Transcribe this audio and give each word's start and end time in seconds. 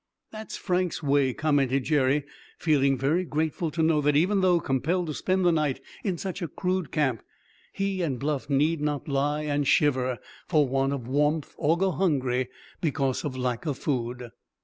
"That's 0.31 0.57
Frank's 0.57 1.03
way," 1.03 1.31
commented 1.31 1.83
Jerry, 1.83 2.23
feeling 2.57 2.97
very 2.97 3.23
grateful 3.23 3.69
to 3.69 3.83
know 3.83 4.01
that 4.01 4.15
even 4.15 4.41
though 4.41 4.59
compelled 4.59 5.05
to 5.05 5.13
spend 5.13 5.45
the 5.45 5.51
night 5.51 5.79
in 6.03 6.17
such 6.17 6.41
a 6.41 6.47
crude 6.47 6.91
camp 6.91 7.21
he 7.71 8.01
and 8.01 8.17
Bluff 8.17 8.49
need 8.49 8.81
not 8.81 9.07
lie 9.07 9.43
and 9.43 9.67
shiver 9.67 10.17
for 10.47 10.67
want 10.67 10.91
of 10.91 11.07
warmth 11.07 11.53
or 11.55 11.77
go 11.77 11.91
hungry 11.91 12.49
because 12.81 13.23
of 13.23 13.37
lack 13.37 13.67
of 13.67 13.77
food. 13.77 14.31